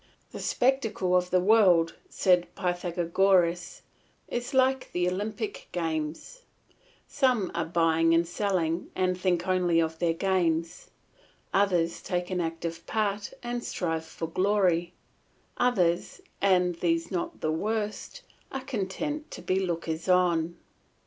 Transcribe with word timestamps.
"The 0.31 0.39
spectacle 0.39 1.15
of 1.15 1.29
the 1.29 1.39
world," 1.39 1.93
said 2.09 2.47
Pythagoras, 2.55 3.83
"is 4.27 4.51
like 4.55 4.91
the 4.93 5.07
Olympic 5.07 5.67
games; 5.71 6.41
some 7.07 7.51
are 7.53 7.65
buying 7.67 8.11
and 8.15 8.27
selling 8.27 8.89
and 8.95 9.15
think 9.15 9.47
only 9.47 9.79
of 9.79 9.99
their 9.99 10.13
gains; 10.15 10.89
others 11.53 12.01
take 12.01 12.31
an 12.31 12.41
active 12.41 12.83
part 12.87 13.31
and 13.43 13.63
strive 13.63 14.03
for 14.03 14.25
glory; 14.25 14.93
others, 15.57 16.19
and 16.41 16.73
these 16.77 17.11
not 17.11 17.41
the 17.41 17.51
worst, 17.51 18.23
are 18.51 18.63
content 18.63 19.29
to 19.29 19.43
be 19.43 19.59
lookers 19.59 20.09
on." 20.09 20.57